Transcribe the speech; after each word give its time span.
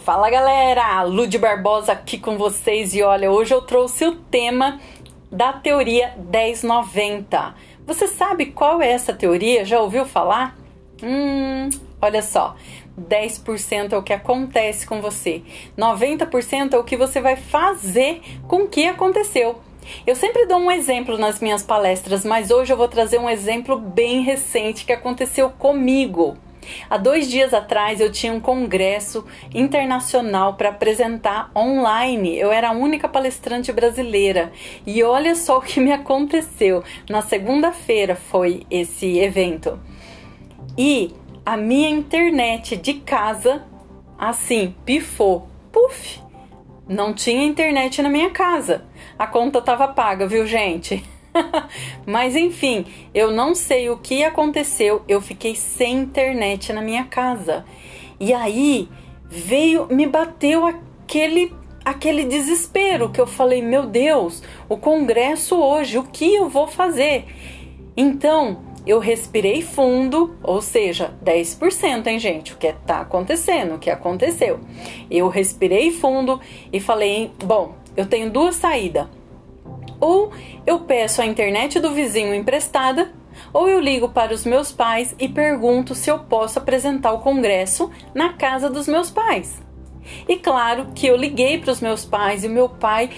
Fala 0.00 0.28
galera, 0.28 1.04
Lud 1.04 1.38
Barbosa 1.38 1.92
aqui 1.92 2.18
com 2.18 2.36
vocês 2.36 2.92
e 2.92 3.04
olha, 3.04 3.30
hoje 3.30 3.54
eu 3.54 3.62
trouxe 3.62 4.04
o 4.04 4.16
tema 4.16 4.80
da 5.30 5.52
teoria 5.52 6.12
1090. 6.16 7.54
Você 7.86 8.08
sabe 8.08 8.46
qual 8.46 8.82
é 8.82 8.90
essa 8.90 9.12
teoria? 9.12 9.64
Já 9.64 9.80
ouviu 9.80 10.04
falar? 10.04 10.56
Hum, 11.00 11.70
olha 12.00 12.20
só. 12.20 12.56
10% 13.00 13.92
é 13.92 13.96
o 13.96 14.02
que 14.02 14.12
acontece 14.12 14.84
com 14.84 15.00
você, 15.00 15.42
90% 15.78 16.72
é 16.72 16.78
o 16.78 16.84
que 16.84 16.96
você 16.96 17.20
vai 17.20 17.36
fazer 17.36 18.20
com 18.48 18.64
o 18.64 18.68
que 18.68 18.88
aconteceu. 18.88 19.60
Eu 20.04 20.16
sempre 20.16 20.46
dou 20.46 20.58
um 20.58 20.70
exemplo 20.70 21.16
nas 21.16 21.38
minhas 21.38 21.62
palestras, 21.62 22.24
mas 22.24 22.50
hoje 22.50 22.72
eu 22.72 22.76
vou 22.76 22.88
trazer 22.88 23.18
um 23.18 23.30
exemplo 23.30 23.78
bem 23.78 24.22
recente 24.22 24.84
que 24.84 24.92
aconteceu 24.92 25.48
comigo. 25.50 26.36
Há 26.88 26.96
dois 26.96 27.28
dias 27.28 27.52
atrás 27.54 28.00
eu 28.00 28.10
tinha 28.10 28.32
um 28.32 28.40
congresso 28.40 29.24
internacional 29.54 30.54
para 30.54 30.70
apresentar 30.70 31.50
online. 31.56 32.38
Eu 32.38 32.52
era 32.52 32.68
a 32.68 32.72
única 32.72 33.08
palestrante 33.08 33.72
brasileira. 33.72 34.52
E 34.86 35.02
olha 35.02 35.34
só 35.34 35.58
o 35.58 35.62
que 35.62 35.80
me 35.80 35.92
aconteceu. 35.92 36.82
Na 37.08 37.22
segunda-feira 37.22 38.16
foi 38.16 38.66
esse 38.70 39.18
evento. 39.18 39.78
E 40.76 41.12
a 41.44 41.56
minha 41.56 41.90
internet 41.90 42.76
de 42.76 42.94
casa, 42.94 43.64
assim, 44.18 44.74
pifou. 44.84 45.48
Puf! 45.70 46.20
Não 46.88 47.14
tinha 47.14 47.44
internet 47.44 48.02
na 48.02 48.08
minha 48.08 48.30
casa. 48.30 48.84
A 49.18 49.26
conta 49.26 49.58
estava 49.58 49.88
paga, 49.88 50.26
viu, 50.26 50.46
gente? 50.46 51.02
Mas 52.06 52.36
enfim, 52.36 52.86
eu 53.14 53.30
não 53.30 53.54
sei 53.54 53.90
o 53.90 53.96
que 53.96 54.24
aconteceu. 54.24 55.02
Eu 55.08 55.20
fiquei 55.20 55.54
sem 55.54 55.98
internet 55.98 56.72
na 56.72 56.82
minha 56.82 57.04
casa. 57.04 57.64
E 58.20 58.32
aí 58.32 58.88
veio, 59.28 59.86
me 59.90 60.06
bateu 60.06 60.66
aquele 60.66 61.52
aquele 61.84 62.24
desespero 62.24 63.10
que 63.10 63.20
eu 63.20 63.26
falei, 63.26 63.60
meu 63.60 63.84
Deus, 63.84 64.40
o 64.68 64.76
congresso 64.76 65.56
hoje, 65.56 65.98
o 65.98 66.04
que 66.04 66.32
eu 66.32 66.48
vou 66.48 66.68
fazer? 66.68 67.24
Então, 67.96 68.62
eu 68.86 69.00
respirei 69.00 69.62
fundo, 69.62 70.36
ou 70.44 70.62
seja, 70.62 71.12
10%, 71.24 72.06
hein, 72.06 72.20
gente? 72.20 72.52
O 72.52 72.56
que 72.56 72.72
tá 72.86 73.00
acontecendo, 73.00 73.74
o 73.74 73.78
que 73.80 73.90
aconteceu. 73.90 74.60
Eu 75.10 75.28
respirei 75.28 75.90
fundo 75.90 76.40
e 76.72 76.78
falei, 76.78 77.32
bom, 77.44 77.74
eu 77.96 78.06
tenho 78.06 78.30
duas 78.30 78.54
saídas 78.54 79.08
ou 80.02 80.32
eu 80.66 80.80
peço 80.80 81.22
a 81.22 81.26
internet 81.26 81.78
do 81.78 81.92
vizinho 81.92 82.34
emprestada, 82.34 83.12
ou 83.52 83.68
eu 83.68 83.78
ligo 83.78 84.08
para 84.08 84.34
os 84.34 84.44
meus 84.44 84.72
pais 84.72 85.14
e 85.16 85.28
pergunto 85.28 85.94
se 85.94 86.10
eu 86.10 86.18
posso 86.18 86.58
apresentar 86.58 87.12
o 87.12 87.20
congresso 87.20 87.88
na 88.12 88.32
casa 88.32 88.68
dos 88.68 88.88
meus 88.88 89.12
pais. 89.12 89.62
E 90.28 90.36
claro 90.36 90.88
que 90.92 91.06
eu 91.06 91.16
liguei 91.16 91.58
para 91.58 91.70
os 91.70 91.80
meus 91.80 92.04
pais 92.04 92.42
e 92.42 92.48
meu 92.48 92.68
pai 92.68 93.10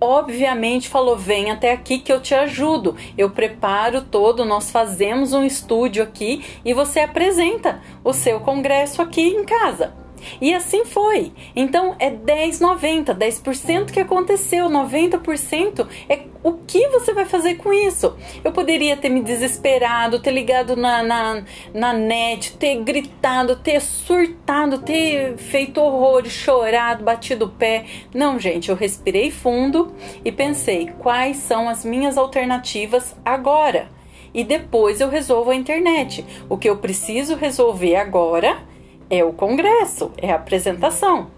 obviamente 0.00 0.88
falou: 0.88 1.16
"Vem 1.16 1.52
até 1.52 1.70
aqui 1.70 2.00
que 2.00 2.12
eu 2.12 2.20
te 2.20 2.34
ajudo. 2.34 2.96
Eu 3.16 3.30
preparo 3.30 4.02
todo, 4.02 4.44
nós 4.44 4.72
fazemos 4.72 5.32
um 5.32 5.44
estúdio 5.44 6.02
aqui 6.02 6.44
e 6.64 6.74
você 6.74 7.00
apresenta 7.00 7.80
o 8.02 8.12
seu 8.12 8.40
congresso 8.40 9.00
aqui 9.00 9.28
em 9.28 9.44
casa". 9.44 9.99
E 10.40 10.54
assim 10.54 10.84
foi. 10.84 11.32
Então 11.54 11.96
é 11.98 12.10
10,90, 12.10 13.14
10% 13.14 13.90
que 13.90 14.00
aconteceu, 14.00 14.68
90% 14.68 15.86
é 16.08 16.24
o 16.42 16.54
que 16.54 16.88
você 16.88 17.12
vai 17.12 17.26
fazer 17.26 17.56
com 17.56 17.72
isso? 17.72 18.16
Eu 18.42 18.50
poderia 18.50 18.96
ter 18.96 19.10
me 19.10 19.22
desesperado, 19.22 20.20
ter 20.20 20.30
ligado 20.30 20.74
na, 20.74 21.02
na, 21.02 21.42
na 21.74 21.92
net, 21.92 22.56
ter 22.56 22.76
gritado, 22.76 23.56
ter 23.56 23.80
surtado, 23.80 24.78
ter 24.78 25.36
feito 25.36 25.80
horror, 25.80 26.24
chorado, 26.26 27.04
batido 27.04 27.44
o 27.44 27.50
pé. 27.50 27.84
Não, 28.14 28.38
gente, 28.38 28.70
eu 28.70 28.76
respirei 28.76 29.30
fundo 29.30 29.94
e 30.24 30.32
pensei 30.32 30.90
quais 30.98 31.36
são 31.36 31.68
as 31.68 31.84
minhas 31.84 32.16
alternativas 32.16 33.14
agora. 33.22 33.88
E 34.32 34.42
depois 34.42 35.00
eu 35.00 35.10
resolvo 35.10 35.50
a 35.50 35.54
internet. 35.54 36.24
O 36.48 36.56
que 36.56 36.70
eu 36.70 36.78
preciso 36.78 37.34
resolver 37.34 37.96
agora 37.96 38.62
é 39.10 39.24
o 39.24 39.32
congresso, 39.32 40.12
é 40.16 40.30
a 40.30 40.36
apresentação. 40.36 41.28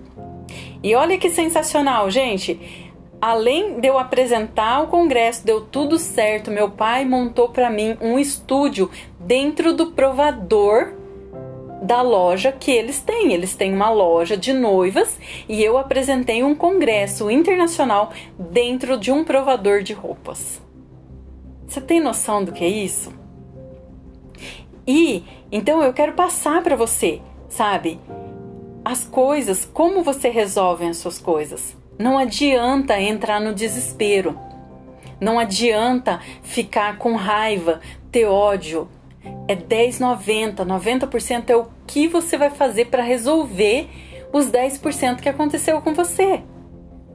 E 0.83 0.94
olha 0.94 1.16
que 1.16 1.31
sensacional, 1.31 2.10
gente. 2.10 2.60
Além 3.21 3.81
de 3.81 3.87
eu 3.88 3.99
apresentar 3.99 4.83
o 4.83 4.88
congresso, 4.88 5.47
deu 5.47 5.60
tudo 5.60 5.99
certo. 5.99 6.50
Meu 6.50 6.71
pai 6.71 7.05
montou 7.05 7.49
para 7.49 7.71
mim 7.71 7.97
um 8.00 8.19
estúdio 8.19 8.91
dentro 9.19 9.72
do 9.72 9.93
provador 9.93 10.93
da 11.82 12.03
loja 12.03 12.50
que 12.53 12.71
eles 12.71 13.00
têm. 13.00 13.32
Eles 13.32 13.55
têm 13.55 13.72
uma 13.72 13.91
loja 13.91 14.37
de 14.37 14.53
noivas 14.53 15.19
e 15.49 15.62
eu 15.62 15.78
apresentei 15.78 16.43
um 16.43 16.55
congresso 16.55 17.31
internacional 17.31 18.12
dentro 18.37 18.99
de 18.99 19.12
um 19.12 19.25
provador 19.25 19.82
de 19.82 19.93
roupas. 19.93 20.61
Você 21.66 21.81
tem 21.81 22.00
noção 22.00 22.44
do 22.44 22.53
que 22.53 22.65
é 22.65 22.69
isso? 22.69 23.12
E 24.84 25.25
então 25.50 25.81
eu 25.82 25.93
quero 25.93 26.12
passar 26.15 26.61
para 26.61 26.75
você 26.75 27.21
sabe? 27.52 28.00
As 28.84 29.04
coisas, 29.04 29.64
como 29.64 30.02
você 30.02 30.28
resolve 30.28 30.86
as 30.86 30.96
suas 30.96 31.18
coisas? 31.18 31.76
Não 31.98 32.18
adianta 32.18 33.00
entrar 33.00 33.40
no 33.40 33.54
desespero. 33.54 34.38
Não 35.20 35.38
adianta 35.38 36.20
ficar 36.42 36.98
com 36.98 37.14
raiva, 37.14 37.80
ter 38.10 38.24
ódio. 38.24 38.88
É 39.46 39.54
10,90, 39.54 40.66
90% 40.66 41.50
é 41.50 41.56
o 41.56 41.68
que 41.86 42.08
você 42.08 42.36
vai 42.36 42.50
fazer 42.50 42.86
para 42.86 43.02
resolver 43.02 43.88
os 44.32 44.46
10% 44.46 45.20
que 45.20 45.28
aconteceu 45.28 45.80
com 45.80 45.94
você. 45.94 46.42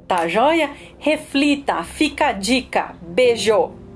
Tá 0.07 0.27
joia? 0.27 0.69
Reflita, 0.97 1.83
fica 1.83 2.27
a 2.27 2.31
dica. 2.31 2.95
Beijo! 3.01 3.86